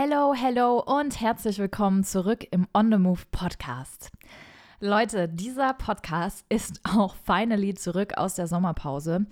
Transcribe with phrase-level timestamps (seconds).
[0.00, 4.12] Hello, hello und herzlich willkommen zurück im On the Move Podcast.
[4.78, 9.26] Leute, dieser Podcast ist auch finally zurück aus der Sommerpause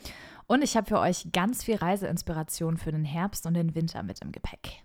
[0.48, 4.20] und ich habe für euch ganz viel Reiseinspiration für den Herbst und den Winter mit
[4.22, 4.82] im Gepäck.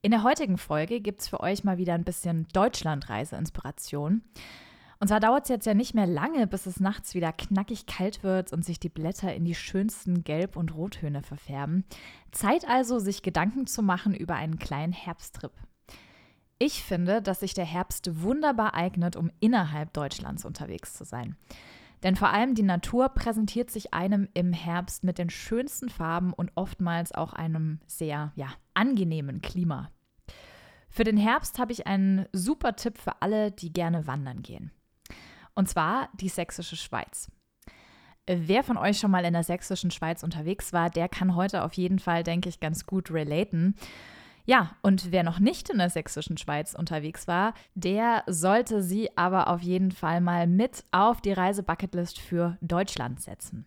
[0.00, 4.22] In der heutigen Folge gibt es für euch mal wieder ein bisschen Deutschland-Reiseinspiration.
[5.00, 8.22] Und zwar dauert es jetzt ja nicht mehr lange, bis es nachts wieder knackig kalt
[8.22, 11.84] wird und sich die Blätter in die schönsten Gelb- und Rottöne verfärben.
[12.32, 15.52] Zeit also, sich Gedanken zu machen über einen kleinen Herbsttrip.
[16.58, 21.34] Ich finde, dass sich der Herbst wunderbar eignet, um innerhalb Deutschlands unterwegs zu sein.
[22.02, 26.52] Denn vor allem die Natur präsentiert sich einem im Herbst mit den schönsten Farben und
[26.56, 29.90] oftmals auch einem sehr ja, angenehmen Klima.
[30.90, 34.70] Für den Herbst habe ich einen super Tipp für alle, die gerne wandern gehen.
[35.60, 37.30] Und zwar die sächsische Schweiz.
[38.26, 41.74] Wer von euch schon mal in der sächsischen Schweiz unterwegs war, der kann heute auf
[41.74, 43.74] jeden Fall, denke ich, ganz gut relaten.
[44.46, 49.48] Ja, und wer noch nicht in der sächsischen Schweiz unterwegs war, der sollte sie aber
[49.48, 53.66] auf jeden Fall mal mit auf die Reisebucketlist für Deutschland setzen.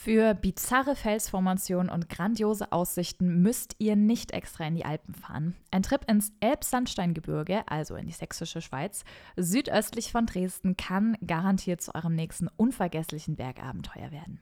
[0.00, 5.56] Für bizarre Felsformationen und grandiose Aussichten müsst ihr nicht extra in die Alpen fahren.
[5.72, 9.04] Ein Trip ins Elbsandsteingebirge, also in die sächsische Schweiz,
[9.36, 14.40] südöstlich von Dresden, kann garantiert zu eurem nächsten unvergesslichen Bergabenteuer werden.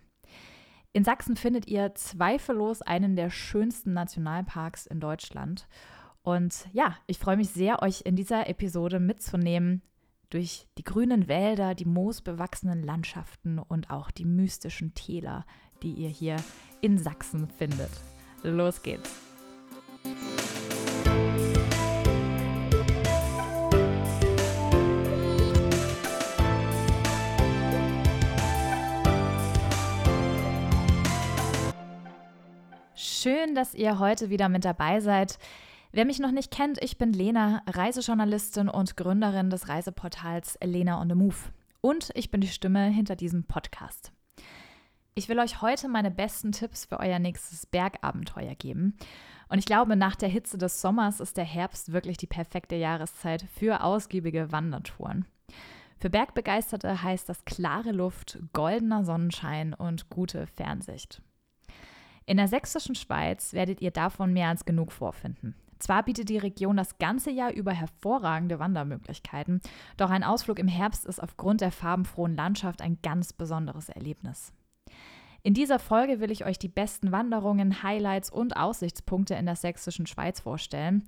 [0.92, 5.68] In Sachsen findet ihr zweifellos einen der schönsten Nationalparks in Deutschland.
[6.22, 9.80] Und ja, ich freue mich sehr, euch in dieser Episode mitzunehmen
[10.30, 15.44] durch die grünen Wälder, die moosbewachsenen Landschaften und auch die mystischen Täler,
[15.82, 16.36] die ihr hier
[16.80, 17.90] in Sachsen findet.
[18.42, 19.10] Los geht's!
[32.94, 35.38] Schön, dass ihr heute wieder mit dabei seid.
[35.96, 41.08] Wer mich noch nicht kennt, ich bin Lena, Reisejournalistin und Gründerin des Reiseportals Lena on
[41.08, 41.36] the Move.
[41.80, 44.12] Und ich bin die Stimme hinter diesem Podcast.
[45.14, 48.98] Ich will euch heute meine besten Tipps für euer nächstes Bergabenteuer geben.
[49.48, 53.46] Und ich glaube, nach der Hitze des Sommers ist der Herbst wirklich die perfekte Jahreszeit
[53.58, 55.24] für ausgiebige Wandertouren.
[55.98, 61.22] Für Bergbegeisterte heißt das klare Luft, goldener Sonnenschein und gute Fernsicht.
[62.26, 65.54] In der sächsischen Schweiz werdet ihr davon mehr als genug vorfinden.
[65.78, 69.60] Zwar bietet die Region das ganze Jahr über hervorragende Wandermöglichkeiten,
[69.96, 74.52] doch ein Ausflug im Herbst ist aufgrund der farbenfrohen Landschaft ein ganz besonderes Erlebnis.
[75.42, 80.06] In dieser Folge will ich euch die besten Wanderungen, Highlights und Aussichtspunkte in der sächsischen
[80.06, 81.04] Schweiz vorstellen.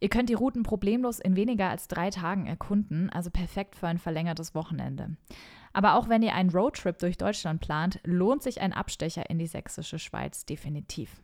[0.00, 3.98] Ihr könnt die Routen problemlos in weniger als drei Tagen erkunden, also perfekt für ein
[3.98, 5.16] verlängertes Wochenende.
[5.74, 9.46] Aber auch wenn ihr einen Roadtrip durch Deutschland plant, lohnt sich ein Abstecher in die
[9.46, 11.20] sächsische Schweiz definitiv.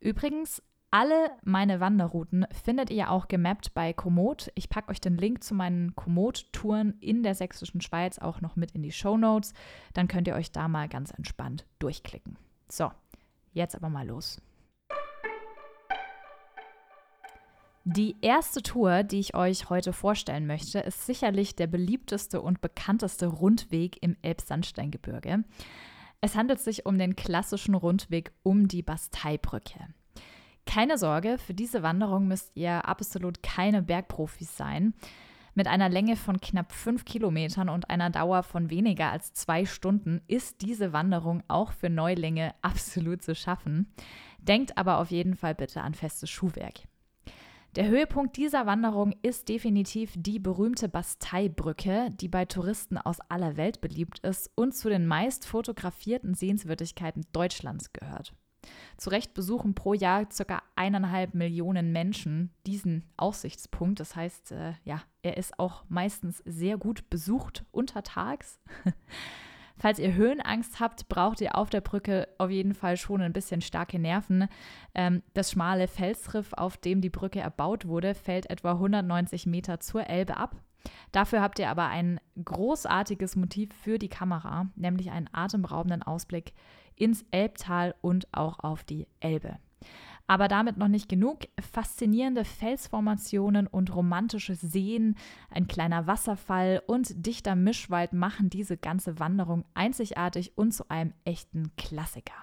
[0.00, 0.62] Übrigens,
[0.92, 4.52] alle meine Wanderrouten findet ihr auch gemappt bei Komoot.
[4.54, 8.72] Ich packe euch den Link zu meinen Komoot-Touren in der sächsischen Schweiz auch noch mit
[8.72, 9.54] in die Show Notes.
[9.94, 12.36] Dann könnt ihr euch da mal ganz entspannt durchklicken.
[12.68, 12.92] So,
[13.54, 14.42] jetzt aber mal los.
[17.84, 23.28] Die erste Tour, die ich euch heute vorstellen möchte, ist sicherlich der beliebteste und bekannteste
[23.28, 25.42] Rundweg im Elbsandsteingebirge.
[26.20, 29.88] Es handelt sich um den klassischen Rundweg um die Basteibrücke.
[30.66, 34.94] Keine Sorge, für diese Wanderung müsst ihr absolut keine Bergprofis sein.
[35.54, 40.22] Mit einer Länge von knapp fünf Kilometern und einer Dauer von weniger als zwei Stunden
[40.26, 43.92] ist diese Wanderung auch für Neulinge absolut zu schaffen.
[44.38, 46.80] Denkt aber auf jeden Fall bitte an festes Schuhwerk.
[47.76, 53.80] Der Höhepunkt dieser Wanderung ist definitiv die berühmte Basteibrücke, die bei Touristen aus aller Welt
[53.80, 58.34] beliebt ist und zu den meist fotografierten Sehenswürdigkeiten Deutschlands gehört.
[58.96, 60.62] Zu Recht besuchen pro Jahr ca.
[60.76, 64.00] eineinhalb Millionen Menschen diesen Aussichtspunkt.
[64.00, 68.60] Das heißt, äh, ja, er ist auch meistens sehr gut besucht untertags.
[69.78, 73.62] Falls ihr Höhenangst habt, braucht ihr auf der Brücke auf jeden Fall schon ein bisschen
[73.62, 74.46] starke Nerven.
[74.94, 80.06] Ähm, das schmale Felsriff, auf dem die Brücke erbaut wurde, fällt etwa 190 Meter zur
[80.06, 80.56] Elbe ab.
[81.10, 86.52] Dafür habt ihr aber ein großartiges Motiv für die Kamera, nämlich einen atemberaubenden Ausblick
[86.96, 89.58] ins Elbtal und auch auf die Elbe.
[90.26, 91.40] Aber damit noch nicht genug.
[91.60, 95.16] Faszinierende Felsformationen und romantische Seen,
[95.50, 101.74] ein kleiner Wasserfall und dichter Mischwald machen diese ganze Wanderung einzigartig und zu einem echten
[101.76, 102.34] Klassiker.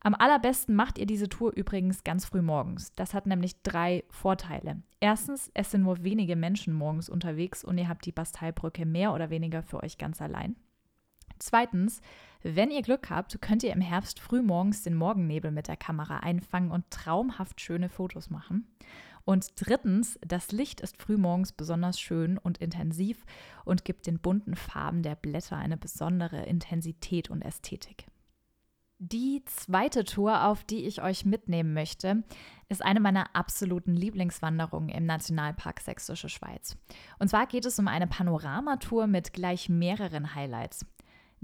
[0.00, 2.92] Am allerbesten macht ihr diese Tour übrigens ganz früh morgens.
[2.92, 4.82] Das hat nämlich drei Vorteile.
[5.00, 9.30] Erstens, es sind nur wenige Menschen morgens unterwegs und ihr habt die Basteibrücke mehr oder
[9.30, 10.54] weniger für euch ganz allein.
[11.38, 12.00] Zweitens,
[12.42, 16.70] wenn ihr Glück habt, könnt ihr im Herbst frühmorgens den Morgennebel mit der Kamera einfangen
[16.70, 18.66] und traumhaft schöne Fotos machen.
[19.24, 23.24] Und drittens, das Licht ist frühmorgens besonders schön und intensiv
[23.64, 28.06] und gibt den bunten Farben der Blätter eine besondere Intensität und Ästhetik.
[28.98, 32.22] Die zweite Tour, auf die ich euch mitnehmen möchte,
[32.70, 36.78] ist eine meiner absoluten Lieblingswanderungen im Nationalpark Sächsische Schweiz.
[37.18, 40.86] Und zwar geht es um eine Panoramatour mit gleich mehreren Highlights.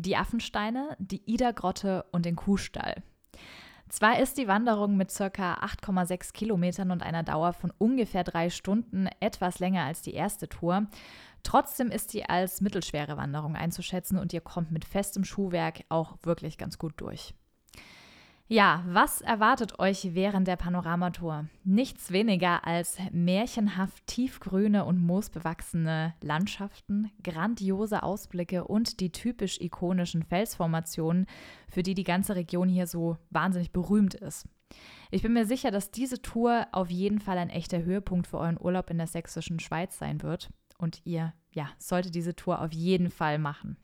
[0.02, 3.04] Die Affensteine, die Ida-Grotte und den Kuhstall.
[3.88, 5.26] Zwar ist die Wanderung mit ca.
[5.26, 10.88] 8,6 Kilometern und einer Dauer von ungefähr drei Stunden etwas länger als die erste Tour,
[11.44, 16.58] trotzdem ist sie als mittelschwere Wanderung einzuschätzen und ihr kommt mit festem Schuhwerk auch wirklich
[16.58, 17.32] ganz gut durch.
[18.52, 21.46] Ja, was erwartet euch während der Panoramatour?
[21.64, 31.24] Nichts weniger als märchenhaft tiefgrüne und moosbewachsene Landschaften, grandiose Ausblicke und die typisch ikonischen Felsformationen,
[31.66, 34.46] für die die ganze Region hier so wahnsinnig berühmt ist.
[35.10, 38.60] Ich bin mir sicher, dass diese Tour auf jeden Fall ein echter Höhepunkt für euren
[38.60, 43.10] Urlaub in der sächsischen Schweiz sein wird und ihr, ja, solltet diese Tour auf jeden
[43.10, 43.78] Fall machen.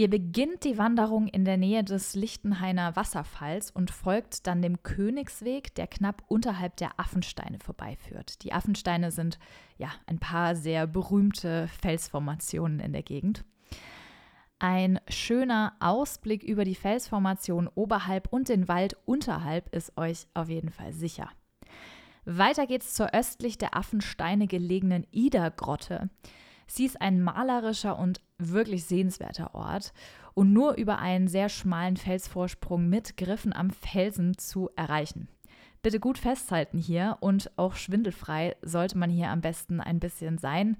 [0.00, 5.74] Ihr beginnt die Wanderung in der Nähe des Lichtenhainer Wasserfalls und folgt dann dem Königsweg,
[5.74, 8.42] der knapp unterhalb der Affensteine vorbeiführt.
[8.42, 9.38] Die Affensteine sind
[9.76, 13.44] ja ein paar sehr berühmte Felsformationen in der Gegend.
[14.58, 20.70] Ein schöner Ausblick über die Felsformation oberhalb und den Wald unterhalb ist euch auf jeden
[20.70, 21.28] Fall sicher.
[22.24, 26.08] Weiter geht's zur östlich der Affensteine gelegenen Ida-Grotte.
[26.66, 29.92] Sie ist ein malerischer und wirklich sehenswerter Ort
[30.34, 35.28] und nur über einen sehr schmalen Felsvorsprung mit Griffen am Felsen zu erreichen.
[35.82, 40.76] Bitte gut festhalten hier und auch schwindelfrei sollte man hier am besten ein bisschen sein,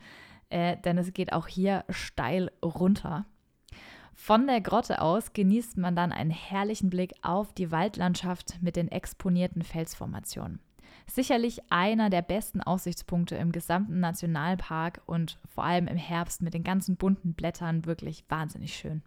[0.50, 3.24] äh, denn es geht auch hier steil runter.
[4.14, 8.88] Von der Grotte aus genießt man dann einen herrlichen Blick auf die Waldlandschaft mit den
[8.88, 10.60] exponierten Felsformationen.
[11.06, 16.64] Sicherlich einer der besten Aussichtspunkte im gesamten Nationalpark und vor allem im Herbst mit den
[16.64, 19.02] ganzen bunten Blättern wirklich wahnsinnig schön.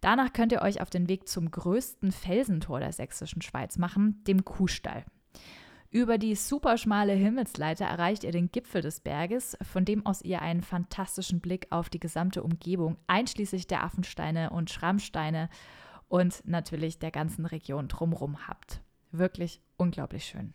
[0.00, 4.44] Danach könnt ihr euch auf den Weg zum größten Felsentor der sächsischen Schweiz machen, dem
[4.44, 5.04] Kuhstall.
[5.90, 10.62] Über die superschmale Himmelsleiter erreicht ihr den Gipfel des Berges, von dem aus ihr einen
[10.62, 15.48] fantastischen Blick auf die gesamte Umgebung, einschließlich der Affensteine und Schrammsteine
[16.08, 18.82] und natürlich der ganzen Region drumherum habt.
[19.12, 20.52] Wirklich unglaublich schön.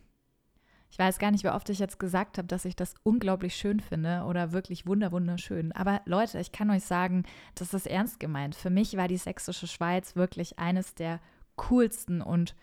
[0.94, 3.80] Ich weiß gar nicht, wie oft ich jetzt gesagt habe, dass ich das unglaublich schön
[3.80, 5.72] finde oder wirklich wunderschön.
[5.72, 7.24] Aber Leute, ich kann euch sagen,
[7.56, 8.54] das ist ernst gemeint.
[8.54, 11.18] Für mich war die sächsische Schweiz wirklich eines der
[11.56, 12.54] coolsten und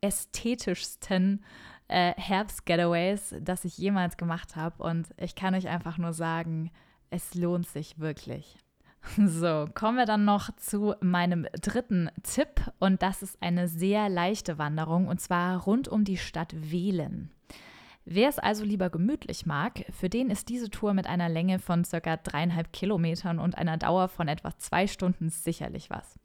[0.00, 1.44] ästhetischsten
[1.88, 4.82] äh, Herbst-Getaways, das ich jemals gemacht habe.
[4.82, 6.70] Und ich kann euch einfach nur sagen,
[7.10, 8.56] es lohnt sich wirklich.
[9.26, 14.58] So, kommen wir dann noch zu meinem dritten Tipp und das ist eine sehr leichte
[14.58, 17.30] Wanderung und zwar rund um die Stadt Wählen.
[18.04, 21.84] Wer es also lieber gemütlich mag, für den ist diese Tour mit einer Länge von
[21.84, 26.18] circa dreieinhalb Kilometern und einer Dauer von etwa zwei Stunden sicherlich was.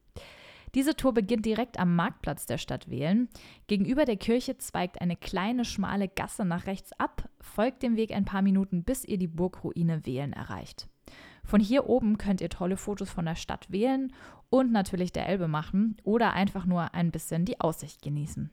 [0.75, 3.29] Diese Tour beginnt direkt am Marktplatz der Stadt Wählen.
[3.68, 8.25] Gegenüber der Kirche zweigt eine kleine, schmale Gasse nach rechts ab, folgt dem Weg ein
[8.25, 10.88] paar Minuten, bis ihr die Burgruine Wählen erreicht.
[11.44, 14.12] Von hier oben könnt ihr tolle Fotos von der Stadt wählen
[14.50, 18.51] und natürlich der Elbe machen oder einfach nur ein bisschen die Aussicht genießen.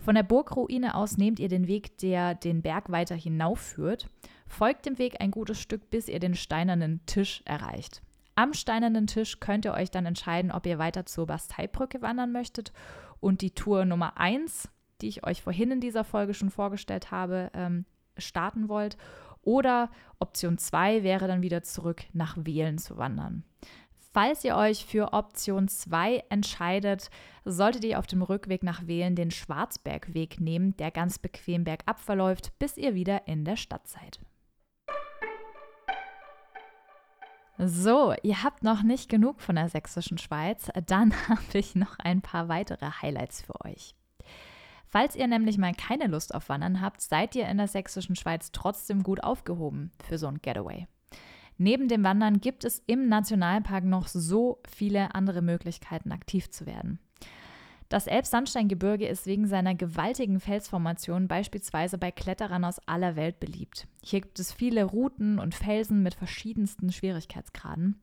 [0.00, 4.08] Von der Burgruine aus nehmt ihr den Weg, der den Berg weiter hinaufführt.
[4.46, 8.02] Folgt dem Weg ein gutes Stück, bis ihr den steinernen Tisch erreicht.
[8.34, 12.72] Am steinernen Tisch könnt ihr euch dann entscheiden, ob ihr weiter zur Basteibrücke wandern möchtet
[13.20, 14.70] und die Tour Nummer 1,
[15.02, 17.84] die ich euch vorhin in dieser Folge schon vorgestellt habe, ähm,
[18.16, 18.96] starten wollt.
[19.42, 23.44] Oder Option 2 wäre dann wieder zurück nach Wählen zu wandern.
[24.12, 27.10] Falls ihr euch für Option 2 entscheidet,
[27.44, 32.58] solltet ihr auf dem Rückweg nach Wählen den Schwarzbergweg nehmen, der ganz bequem bergab verläuft,
[32.58, 34.18] bis ihr wieder in der Stadt seid.
[37.56, 42.20] So, ihr habt noch nicht genug von der sächsischen Schweiz, dann habe ich noch ein
[42.20, 43.94] paar weitere Highlights für euch.
[44.88, 48.50] Falls ihr nämlich mal keine Lust auf Wandern habt, seid ihr in der sächsischen Schweiz
[48.50, 50.88] trotzdem gut aufgehoben für so ein Getaway.
[51.62, 56.98] Neben dem Wandern gibt es im Nationalpark noch so viele andere Möglichkeiten, aktiv zu werden.
[57.90, 63.86] Das Elbsandsteingebirge ist wegen seiner gewaltigen Felsformation beispielsweise bei Kletterern aus aller Welt beliebt.
[64.02, 68.00] Hier gibt es viele Routen und Felsen mit verschiedensten Schwierigkeitsgraden.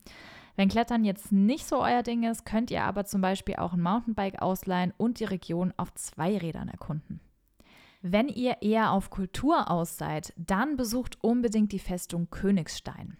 [0.54, 3.82] Wenn Klettern jetzt nicht so euer Ding ist, könnt ihr aber zum Beispiel auch ein
[3.82, 7.18] Mountainbike ausleihen und die Region auf zwei Rädern erkunden.
[8.02, 13.16] Wenn ihr eher auf Kultur aus seid, dann besucht unbedingt die Festung Königstein.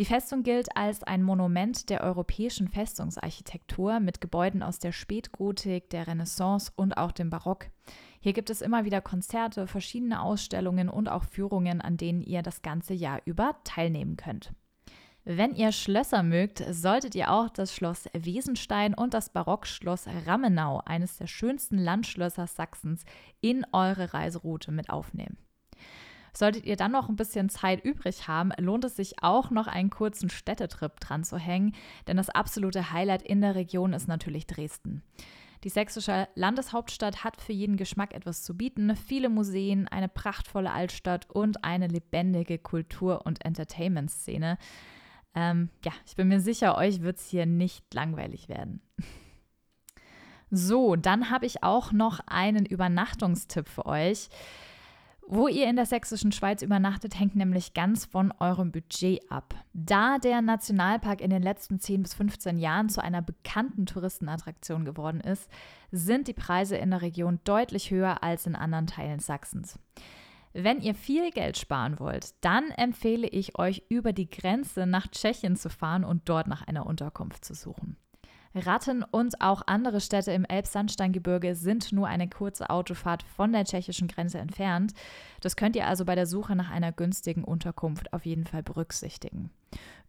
[0.00, 6.08] Die Festung gilt als ein Monument der europäischen Festungsarchitektur mit Gebäuden aus der Spätgotik, der
[6.08, 7.66] Renaissance und auch dem Barock.
[8.18, 12.62] Hier gibt es immer wieder Konzerte, verschiedene Ausstellungen und auch Führungen, an denen ihr das
[12.62, 14.52] ganze Jahr über teilnehmen könnt.
[15.22, 21.18] Wenn ihr Schlösser mögt, solltet ihr auch das Schloss Wesenstein und das Barockschloss Rammenau, eines
[21.18, 23.04] der schönsten Landschlösser Sachsens,
[23.40, 25.38] in eure Reiseroute mit aufnehmen.
[26.36, 29.90] Solltet ihr dann noch ein bisschen Zeit übrig haben, lohnt es sich auch noch einen
[29.90, 31.74] kurzen Städtetrip dran zu hängen,
[32.08, 35.02] denn das absolute Highlight in der Region ist natürlich Dresden.
[35.62, 38.94] Die sächsische Landeshauptstadt hat für jeden Geschmack etwas zu bieten.
[38.96, 44.58] Viele Museen, eine prachtvolle Altstadt und eine lebendige Kultur- und Entertainment-Szene.
[45.34, 48.82] Ähm, ja, ich bin mir sicher, euch wird es hier nicht langweilig werden.
[50.50, 54.28] So, dann habe ich auch noch einen Übernachtungstipp für euch.
[55.26, 59.54] Wo ihr in der sächsischen Schweiz übernachtet, hängt nämlich ganz von eurem Budget ab.
[59.72, 65.20] Da der Nationalpark in den letzten 10 bis 15 Jahren zu einer bekannten Touristenattraktion geworden
[65.20, 65.48] ist,
[65.90, 69.78] sind die Preise in der Region deutlich höher als in anderen Teilen Sachsens.
[70.52, 75.56] Wenn ihr viel Geld sparen wollt, dann empfehle ich euch, über die Grenze nach Tschechien
[75.56, 77.96] zu fahren und dort nach einer Unterkunft zu suchen.
[78.54, 84.08] Ratten und auch andere Städte im Elbsandsteingebirge sind nur eine kurze Autofahrt von der tschechischen
[84.08, 84.92] Grenze entfernt.
[85.40, 89.50] Das könnt ihr also bei der Suche nach einer günstigen Unterkunft auf jeden Fall berücksichtigen.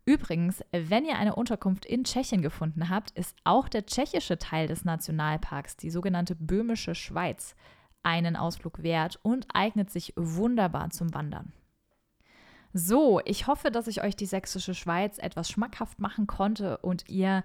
[0.05, 4.85] Übrigens, wenn ihr eine Unterkunft in Tschechien gefunden habt, ist auch der tschechische Teil des
[4.85, 7.55] Nationalparks, die sogenannte Böhmische Schweiz,
[8.03, 11.53] einen Ausflug wert und eignet sich wunderbar zum Wandern.
[12.71, 17.43] So, ich hoffe, dass ich euch die sächsische Schweiz etwas schmackhaft machen konnte und ihr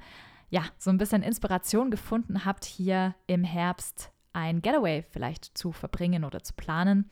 [0.50, 6.24] ja so ein bisschen Inspiration gefunden habt, hier im Herbst ein Getaway vielleicht zu verbringen
[6.24, 7.10] oder zu planen.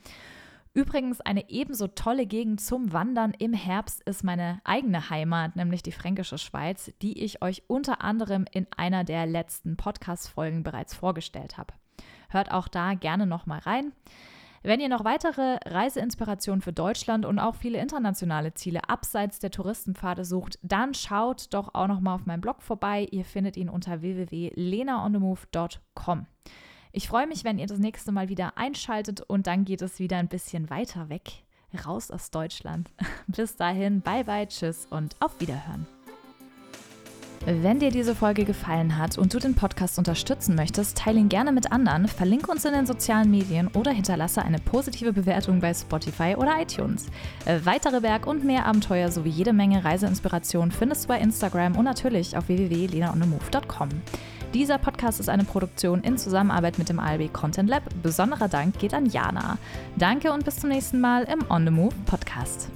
[0.75, 5.93] Übrigens, eine ebenso tolle Gegend zum Wandern im Herbst ist meine eigene Heimat, nämlich die
[5.93, 11.75] Fränkische Schweiz, die ich euch unter anderem in einer der letzten Podcast-Folgen bereits vorgestellt habe.
[12.29, 13.93] Hört auch da gerne nochmal rein.
[14.63, 20.25] Wenn ihr noch weitere Reiseinspirationen für Deutschland und auch viele internationale Ziele abseits der Touristenpfade
[20.25, 23.07] sucht, dann schaut doch auch noch mal auf meinem Blog vorbei.
[23.11, 26.27] Ihr findet ihn unter www.lenaonthemove.com.
[26.93, 30.17] Ich freue mich, wenn ihr das nächste Mal wieder einschaltet und dann geht es wieder
[30.17, 31.45] ein bisschen weiter weg,
[31.87, 32.91] raus aus Deutschland.
[33.27, 35.87] Bis dahin, bye bye, tschüss und auf Wiederhören.
[37.47, 41.53] Wenn dir diese Folge gefallen hat und du den Podcast unterstützen möchtest, teile ihn gerne
[41.53, 46.35] mit anderen, verlinke uns in den sozialen Medien oder hinterlasse eine positive Bewertung bei Spotify
[46.37, 47.07] oder iTunes.
[47.47, 51.85] Äh, weitere Berg- und mehr Abenteuer sowie jede Menge Reiseinspiration findest du bei Instagram und
[51.85, 53.89] natürlich auf www.lenaonemove.com.
[54.55, 57.83] Dieser Podcast ist eine Produktion in Zusammenarbeit mit dem ALB Content Lab.
[58.03, 59.59] Besonderer Dank geht an Jana.
[59.97, 62.71] Danke und bis zum nächsten Mal im On the Move Podcast.